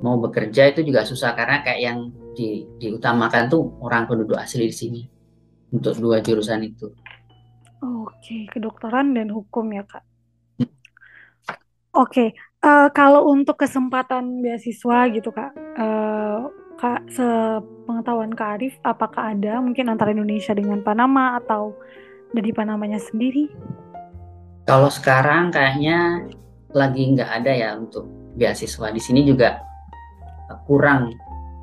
[0.00, 1.98] mau bekerja itu juga susah karena kayak yang
[2.32, 5.02] di, diutamakan tuh orang penduduk asli di sini
[5.76, 6.88] untuk dua jurusan itu.
[7.84, 10.04] Oke, kedokteran dan hukum ya kak.
[11.90, 12.32] Oke,
[12.64, 16.48] uh, kalau untuk kesempatan beasiswa gitu kak, uh,
[16.80, 21.76] kak sepengetahuan kak Arif, apakah ada mungkin antara Indonesia dengan Panama atau
[22.32, 23.52] dari Panamanya sendiri?
[24.64, 26.24] Kalau sekarang kayaknya
[26.72, 28.08] lagi nggak ada ya untuk
[28.40, 29.60] beasiswa di sini juga
[30.64, 31.12] kurang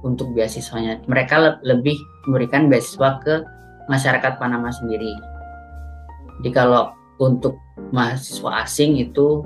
[0.06, 1.02] untuk beasiswanya.
[1.10, 1.98] Mereka le lebih
[2.30, 3.42] memberikan beasiswa ke
[3.90, 5.18] masyarakat Panama sendiri.
[6.38, 7.58] Jadi kalau untuk
[7.90, 9.42] mahasiswa asing itu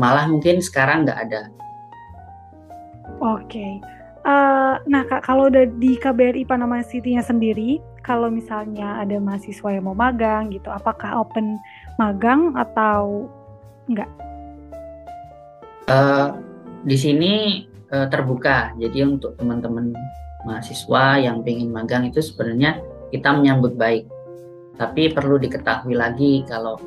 [0.00, 1.42] malah mungkin sekarang nggak ada.
[3.20, 3.52] Oke.
[3.52, 3.72] Okay.
[4.22, 9.90] Uh, nah kak, kalau udah di KBRI Panama City-nya sendiri, kalau misalnya ada mahasiswa yang
[9.90, 11.58] mau magang gitu, apakah open
[11.98, 13.26] magang atau
[13.90, 14.06] enggak?
[15.90, 16.38] Uh,
[16.86, 18.70] di sini uh, terbuka.
[18.78, 19.90] Jadi untuk teman-teman
[20.46, 22.78] mahasiswa yang ingin magang itu sebenarnya
[23.10, 24.06] kita menyambut baik.
[24.78, 26.78] Tapi perlu diketahui lagi kalau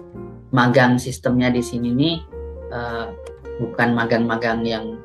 [0.56, 2.16] magang sistemnya di sini nih
[2.72, 3.12] uh,
[3.60, 5.00] bukan magang-magang yang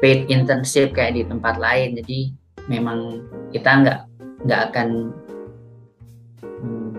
[0.00, 1.96] paid internship kayak di tempat lain.
[1.96, 2.32] Jadi
[2.68, 3.98] memang kita nggak
[4.46, 4.88] nggak akan
[6.62, 6.92] hmm,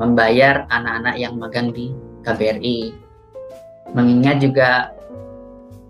[0.00, 1.94] membayar anak-anak yang magang di
[2.26, 2.94] KBRI.
[3.92, 4.92] Mengingat juga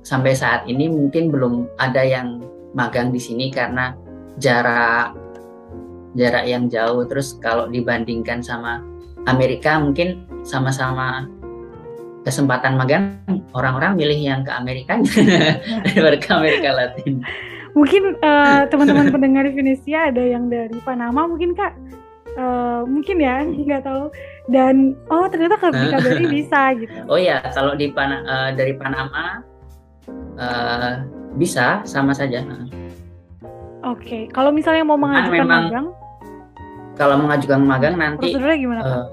[0.03, 2.43] sampai saat ini mungkin belum ada yang
[2.75, 3.95] magang di sini karena
[4.43, 5.15] jarak
[6.19, 8.83] jarak yang jauh terus kalau dibandingkan sama
[9.25, 11.31] Amerika mungkin sama-sama
[12.23, 13.19] kesempatan magang
[13.53, 14.99] orang-orang milih yang ke Amerika
[15.87, 17.23] daripada ke Amerika Latin.
[17.73, 21.73] Mungkin uh, teman-teman pendengar Venesia ada yang dari Panama mungkin kak
[22.37, 24.13] uh, mungkin ya nggak tahu
[24.51, 26.99] dan oh ternyata ke KBRI bisa gitu.
[27.09, 29.41] Oh ya kalau di Pana, uh, dari Panama
[30.37, 31.03] uh,
[31.41, 32.45] bisa sama saja.
[32.45, 32.71] Oke
[33.83, 34.23] okay.
[34.31, 35.87] kalau misalnya mau mengajukan memang, magang
[36.93, 39.05] kalau mengajukan magang nanti prosedurnya gimana uh,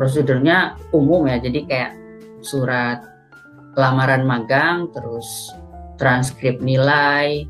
[0.00, 1.36] prosedurnya umum ya.
[1.36, 1.92] Jadi kayak
[2.40, 3.04] surat
[3.76, 5.52] lamaran magang terus
[6.00, 7.44] transkrip nilai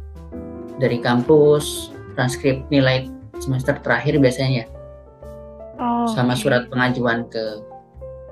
[0.83, 3.07] dari kampus transkrip nilai
[3.39, 4.67] semester terakhir biasanya
[5.79, 6.43] oh, sama okay.
[6.43, 7.63] surat pengajuan ke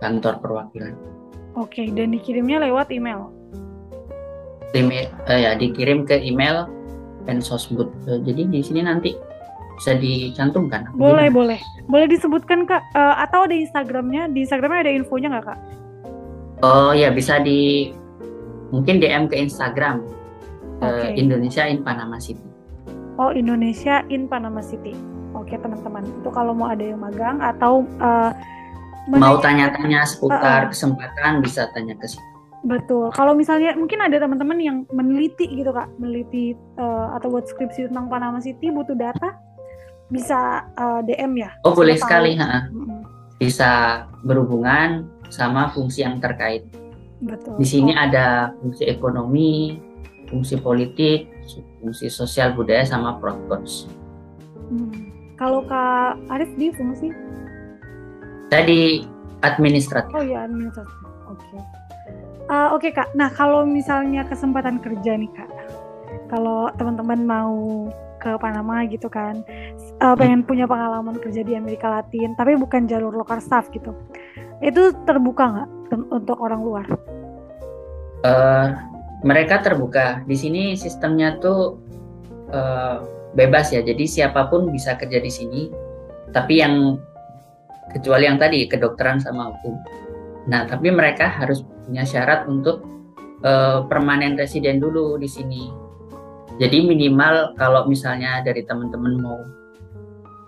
[0.02, 0.98] kantor perwakilan.
[1.54, 3.30] Oke okay, dan dikirimnya lewat email?
[4.74, 6.66] Email uh, ya dikirim ke email
[7.24, 7.88] pensosbud.
[8.10, 9.14] Uh, jadi di sini nanti
[9.78, 10.90] bisa dicantumkan?
[10.98, 11.56] Boleh, gimana?
[11.56, 11.60] boleh.
[11.86, 14.28] Boleh disebutkan Kak uh, atau ada Instagramnya?
[14.34, 15.58] Di Instagramnya ada infonya nggak Kak?
[16.66, 17.94] Oh ya bisa di
[18.74, 20.02] mungkin DM ke Instagram
[20.82, 21.08] okay.
[21.08, 22.42] uh, Indonesia in Panama City.
[23.16, 24.92] Oh Indonesia in Panama City.
[25.38, 28.34] Oke teman-teman itu kalau mau ada yang magang atau uh,
[29.06, 30.70] mau tanya-tanya seputar uh, uh.
[30.74, 32.26] kesempatan bisa tanya ke situ.
[32.66, 33.14] Betul.
[33.14, 38.10] Kalau misalnya mungkin ada teman-teman yang meneliti gitu kak, meneliti uh, atau buat skripsi tentang
[38.10, 39.38] Panama City butuh data,
[40.08, 41.50] bisa uh, eh, DM ya?
[41.64, 42.68] Oh boleh sekali, ha.
[43.38, 46.64] bisa berhubungan sama fungsi yang terkait.
[47.22, 47.54] Betul.
[47.60, 48.02] Di sini oh.
[48.02, 49.78] ada fungsi ekonomi,
[50.32, 51.28] fungsi politik,
[51.80, 53.86] fungsi sosial budaya sama prokons.
[54.68, 55.12] Hmm.
[55.38, 57.14] Kalau Kak Arif di fungsi?
[58.50, 59.06] Saya di
[59.46, 60.10] administratif.
[60.16, 60.98] Oh ya administratif.
[61.30, 61.38] Oke.
[61.38, 61.60] Okay.
[62.48, 63.08] Uh, Oke okay, Kak.
[63.14, 65.50] Nah kalau misalnya kesempatan kerja nih Kak,
[66.32, 67.86] kalau teman-teman mau
[68.36, 69.40] ke Panama gitu kan.
[70.02, 73.96] Uh, pengen punya pengalaman kerja di Amerika Latin tapi bukan jalur lokal staff gitu.
[74.60, 75.68] Itu terbuka nggak
[76.12, 76.86] untuk orang luar?
[78.26, 78.74] Uh,
[79.24, 80.20] mereka terbuka.
[80.26, 81.78] Di sini sistemnya tuh
[82.52, 83.80] uh, bebas ya.
[83.80, 85.62] Jadi siapa pun bisa kerja di sini.
[86.28, 86.98] Tapi yang
[87.94, 89.74] kecuali yang tadi kedokteran sama hukum.
[90.50, 92.84] Nah tapi mereka harus punya syarat untuk
[93.42, 95.87] uh, permanen residen dulu di sini
[96.58, 99.38] jadi minimal kalau misalnya dari teman-teman mau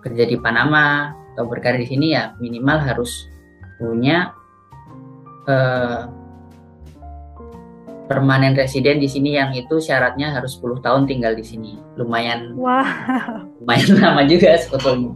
[0.02, 3.30] kerja di Panama atau berkarir di sini ya minimal harus
[3.78, 4.34] punya
[5.46, 6.10] uh,
[8.10, 11.78] permanen residen di sini yang itu syaratnya harus 10 tahun tinggal di sini.
[11.94, 13.46] Lumayan wow.
[13.62, 15.14] lumayan lama juga sebetulnya.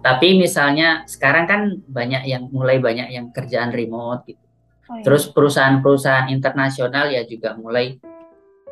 [0.00, 4.40] Tapi misalnya sekarang kan banyak yang mulai banyak yang kerjaan remote gitu.
[4.88, 5.04] Oh, iya.
[5.04, 8.00] Terus perusahaan-perusahaan internasional ya juga mulai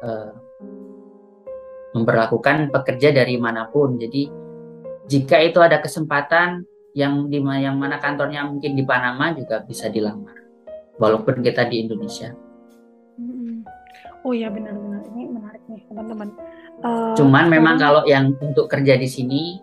[0.01, 0.33] uh,
[1.93, 3.97] memperlakukan pekerja dari mana pun.
[4.01, 4.29] Jadi
[5.09, 10.37] jika itu ada kesempatan yang di yang mana kantornya mungkin di Panama juga bisa dilamar,
[11.01, 12.33] walaupun kita di Indonesia.
[14.23, 16.29] Oh ya benar-benar ini menarik nih teman-teman.
[16.79, 19.59] Uh, Cuman memang kalau yang untuk kerja di sini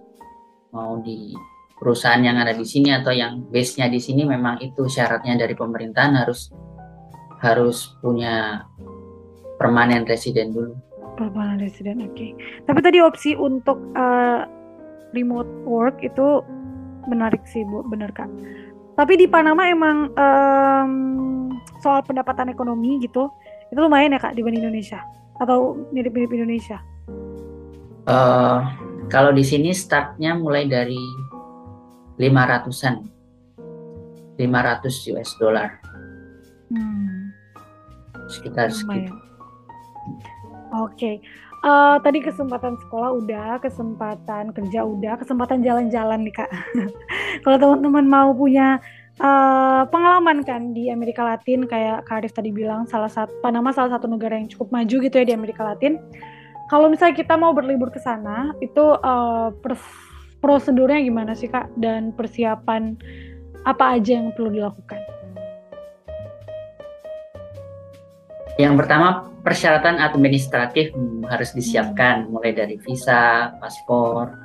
[0.75, 1.31] mau di
[1.79, 6.11] perusahaan yang ada di sini atau yang base-nya di sini memang itu syaratnya dari pemerintahan
[6.11, 6.51] harus
[7.39, 8.67] harus punya
[9.55, 10.75] permanen residen dulu.
[11.19, 12.15] Permanent resident, oke.
[12.15, 12.31] Okay.
[12.63, 14.47] Tapi tadi opsi untuk uh,
[15.11, 16.39] remote work itu
[17.11, 18.31] menarik sih, Bu, bener kan?
[18.95, 20.91] Tapi di Panama emang um,
[21.83, 23.27] soal pendapatan ekonomi gitu,
[23.67, 25.03] itu lumayan ya kak dibanding Indonesia
[25.43, 26.79] atau mirip-mirip Indonesia?
[28.07, 28.63] Uh,
[29.11, 30.99] kalau di sini startnya mulai dari
[32.19, 32.95] 500-an,
[34.39, 35.69] 500 US dollar.
[36.71, 37.31] Hmm.
[38.27, 39.15] Sekitar segitu.
[40.73, 40.93] Oke.
[40.95, 41.15] Okay.
[41.59, 46.47] Uh, eh, tadi kesempatan sekolah udah, kesempatan kerja udah, kesempatan jalan-jalan nih kak.
[47.43, 48.79] Kalau teman-teman mau punya
[49.19, 53.99] uh, pengalaman kan di Amerika Latin, kayak Kak Arif tadi bilang, salah satu Panama salah
[53.99, 55.99] satu negara yang cukup maju gitu ya di Amerika Latin.
[56.71, 59.49] Kalau misalnya kita mau berlibur ke sana, itu uh,
[60.39, 61.73] prosedurnya gimana sih kak?
[61.75, 62.95] Dan persiapan
[63.67, 65.08] apa aja yang perlu dilakukan?
[68.59, 70.91] Yang pertama persyaratan administratif
[71.31, 74.35] harus disiapkan mulai dari visa, paspor.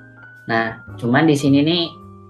[0.47, 1.85] Nah, cuman di sini nih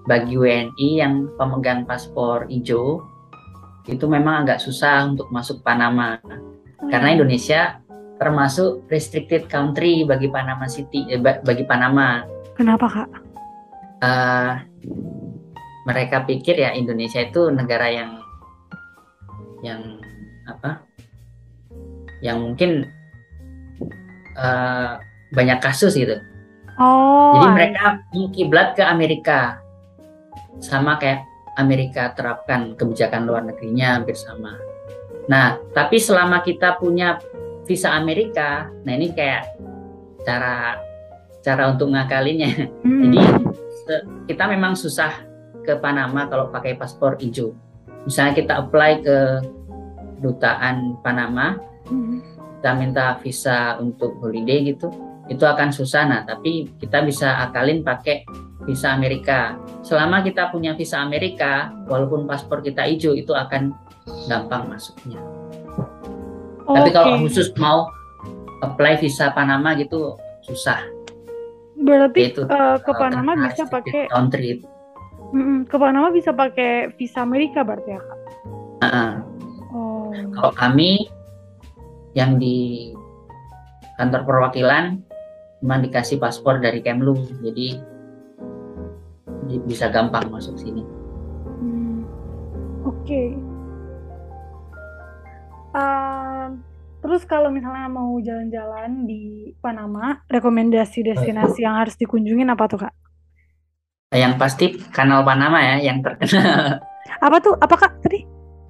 [0.09, 3.05] bagi WNI yang pemegang paspor hijau
[3.85, 6.88] itu memang agak susah untuk masuk Panama hmm.
[6.88, 7.77] karena Indonesia
[8.16, 12.25] termasuk restricted country bagi Panama City eh, bagi Panama.
[12.57, 13.09] Kenapa kak?
[14.01, 14.57] Uh,
[15.85, 18.25] mereka pikir ya Indonesia itu negara yang
[19.61, 20.01] yang
[20.49, 20.94] apa
[22.25, 22.89] yang mungkin
[24.41, 24.97] uh,
[25.37, 26.17] banyak kasus gitu.
[26.81, 27.37] Oh.
[27.37, 27.85] Jadi mereka
[28.33, 29.61] kiblat ke Amerika
[30.59, 31.23] sama kayak
[31.61, 34.57] Amerika terapkan kebijakan luar negerinya hampir sama.
[35.31, 37.21] Nah, tapi selama kita punya
[37.65, 39.55] visa Amerika, nah ini kayak
[40.25, 40.81] cara
[41.45, 42.73] cara untuk ngakalinnya.
[42.83, 43.13] Hmm.
[43.13, 43.21] Jadi
[44.33, 45.13] kita memang susah
[45.63, 47.53] ke Panama kalau pakai paspor hijau.
[48.09, 49.19] Misalnya kita apply ke
[50.25, 51.57] dutaan Panama.
[51.85, 54.88] Kita minta visa untuk holiday gitu,
[55.29, 56.09] itu akan susah.
[56.09, 58.25] Nah, tapi kita bisa akalin pakai
[58.64, 59.57] visa Amerika.
[59.85, 63.73] Selama kita punya visa Amerika, walaupun paspor kita hijau itu akan
[64.29, 65.20] gampang masuknya.
[66.64, 66.77] Okay.
[66.81, 67.92] Tapi kalau khusus mau
[68.64, 70.81] apply visa Panama gitu susah.
[71.77, 74.66] Berarti uh, ke Panama bisa pakai country itu.
[75.37, 78.18] Mm, ke Panama bisa pakai visa Amerika berarti ya kak?
[78.81, 79.12] Uh -uh.
[79.75, 80.09] Oh.
[80.33, 81.11] Kalau kami
[82.14, 82.90] yang di
[83.98, 85.03] kantor perwakilan
[85.61, 87.81] cuma dikasih paspor dari Kemlu, jadi
[89.64, 90.83] bisa gampang masuk sini.
[91.61, 92.05] Hmm,
[92.85, 93.03] Oke.
[93.05, 93.29] Okay.
[95.74, 96.55] Uh,
[97.03, 102.94] terus kalau misalnya mau jalan-jalan di Panama, rekomendasi destinasi yang harus dikunjungin apa tuh kak?
[104.14, 106.79] Yang pasti Kanal Panama ya, yang terkenal.
[107.24, 107.59] Apa tuh?
[107.59, 108.22] Apa kak tadi?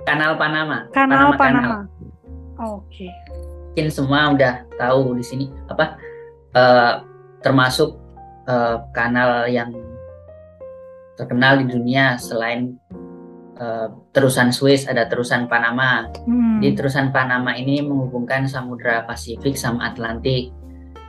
[0.09, 0.89] Kanal Panama.
[0.95, 1.85] Kanal Panama.
[1.91, 2.04] Panama.
[2.61, 3.09] Oke.
[3.09, 3.11] Okay.
[3.75, 5.99] Mungkin semua udah tahu di sini apa
[6.55, 7.03] uh,
[7.43, 7.99] termasuk
[8.47, 9.75] uh, kanal yang
[11.19, 12.79] terkenal di dunia selain
[13.59, 16.07] uh, terusan Swiss ada terusan Panama.
[16.27, 16.63] Hmm.
[16.63, 20.55] Di terusan Panama ini menghubungkan Samudra Pasifik sama Atlantik.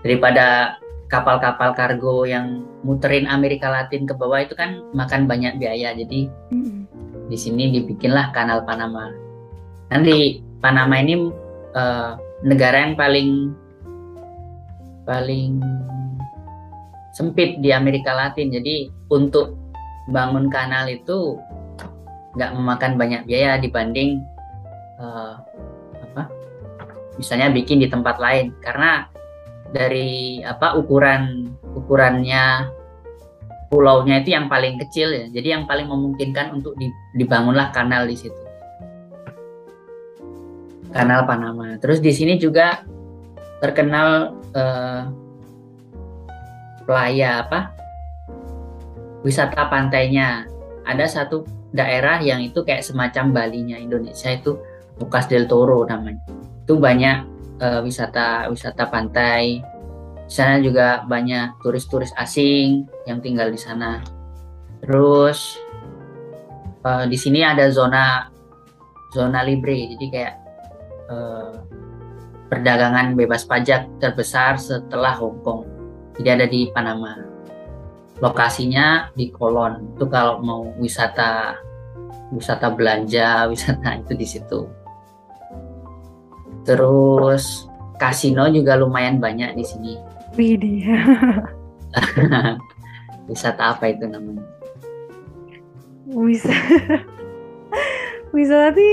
[0.05, 0.77] Daripada
[1.10, 5.93] kapal-kapal kargo yang muterin Amerika Latin ke bawah itu kan makan banyak biaya.
[5.93, 6.81] Jadi hmm.
[7.29, 9.10] di sini dibikinlah Kanal Panama.
[9.89, 11.30] Nanti Panama ini
[11.78, 13.54] uh, negara yang paling
[15.06, 15.62] paling
[17.13, 18.49] sempit di Amerika Latin.
[18.49, 19.54] Jadi untuk
[20.10, 21.38] bangun kanal itu
[22.34, 24.25] nggak memakan banyak biaya dibanding
[24.97, 25.38] uh,
[26.01, 26.34] apa
[27.21, 28.49] misalnya bikin di tempat lain.
[28.58, 29.06] Karena
[29.69, 32.73] dari apa ukuran ukurannya
[33.69, 35.30] pulaunya itu yang paling kecil ya.
[35.30, 36.73] Jadi yang paling memungkinkan untuk
[37.13, 38.44] dibangunlah kanal di situ
[40.95, 42.88] kanal Panama terus di sini juga
[43.60, 45.12] terkenal uh,
[46.86, 47.73] playa apa
[49.25, 50.45] wisata pantainya.
[50.86, 54.62] Ada satu daerah yang itu kayak semacam Balinya Indonesia itu
[55.01, 56.21] Bukas del Toro namanya.
[56.63, 57.17] Itu banyak
[57.60, 59.65] uh, wisata wisata pantai.
[60.25, 64.05] Di sana juga banyak turis-turis asing yang tinggal di sana.
[64.86, 65.58] Terus
[66.86, 68.29] uh, di sini ada zona
[69.10, 70.34] zona libre, jadi kayak
[71.09, 71.53] uh,
[72.49, 75.65] perdagangan bebas pajak terbesar setelah Hong Kong.
[76.15, 77.17] Jadi ada di Panama.
[78.23, 79.97] Lokasinya di Kolon.
[79.97, 81.59] Itu kalau mau wisata
[82.31, 84.59] wisata belanja wisata itu di situ.
[86.65, 87.69] Terus
[88.01, 89.93] kasino juga lumayan banyak di sini.
[90.39, 90.87] Widih.
[93.29, 94.45] wisata apa itu namanya?
[96.07, 97.03] Wisata
[98.35, 98.89] wisata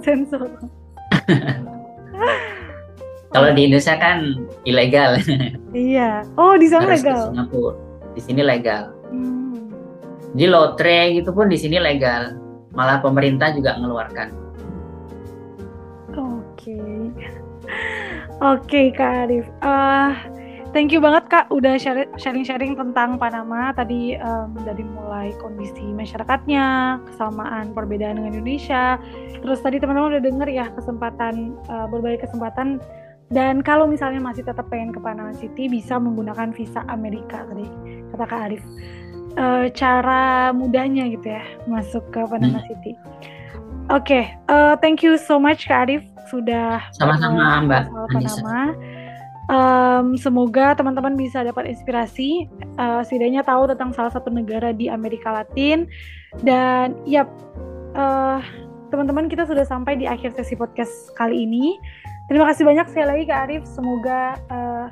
[0.00, 0.75] sensor
[3.34, 5.20] kalau di Indonesia kan ilegal
[5.76, 7.86] iya oh di sana legal Singapura
[8.16, 8.96] di sini legal.
[9.12, 9.68] Hmm.
[10.32, 12.32] Jadi lotre gitu pun di sini legal.
[12.72, 14.28] Malah pemerintah juga mengeluarkan.
[16.16, 16.56] Oke.
[16.56, 16.96] Okay.
[18.40, 19.44] Oke okay, Kak Arif.
[19.60, 20.16] Uh,
[20.72, 21.76] thank you banget Kak udah
[22.16, 28.96] sharing-sharing tentang Panama tadi um, dari mulai kondisi masyarakatnya, kesamaan perbedaan dengan Indonesia.
[29.42, 32.82] Terus tadi teman-teman udah denger ya kesempatan uh, berbagai kesempatan
[33.30, 37.66] dan kalau misalnya masih tetap pengen ke Panama City bisa menggunakan visa Amerika tadi
[38.14, 38.64] kata Kak Arif.
[39.36, 42.68] Uh, cara mudahnya gitu ya masuk ke Panama hmm.
[42.72, 42.92] City.
[43.86, 48.74] Oke, okay, uh, thank you so much Kak Arif sudah sama-sama Mbak Panama.
[49.46, 52.50] Um, semoga teman-teman bisa dapat inspirasi,
[52.82, 55.86] uh, setidaknya tahu tentang salah satu negara di Amerika Latin.
[56.42, 57.30] Dan yap,
[57.94, 58.42] uh,
[58.90, 61.78] teman-teman kita sudah sampai di akhir sesi podcast kali ini.
[62.26, 63.62] Terima kasih banyak sekali lagi Kak Arif.
[63.70, 64.86] Semoga uh,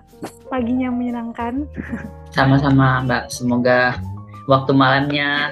[0.46, 1.66] paginya menyenangkan.
[2.36, 3.34] Sama-sama Mbak.
[3.34, 3.98] Semoga
[4.46, 5.50] waktu malamnya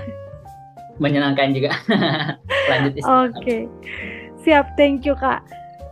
[1.03, 1.75] menyenangkan juga.
[2.71, 3.03] Lanjut Oke.
[3.35, 3.63] Okay.
[4.47, 5.43] Siap, thank you Kak.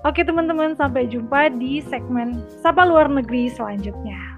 [0.01, 4.30] Oke teman-teman, sampai jumpa di segmen Sapa Luar Negeri selanjutnya.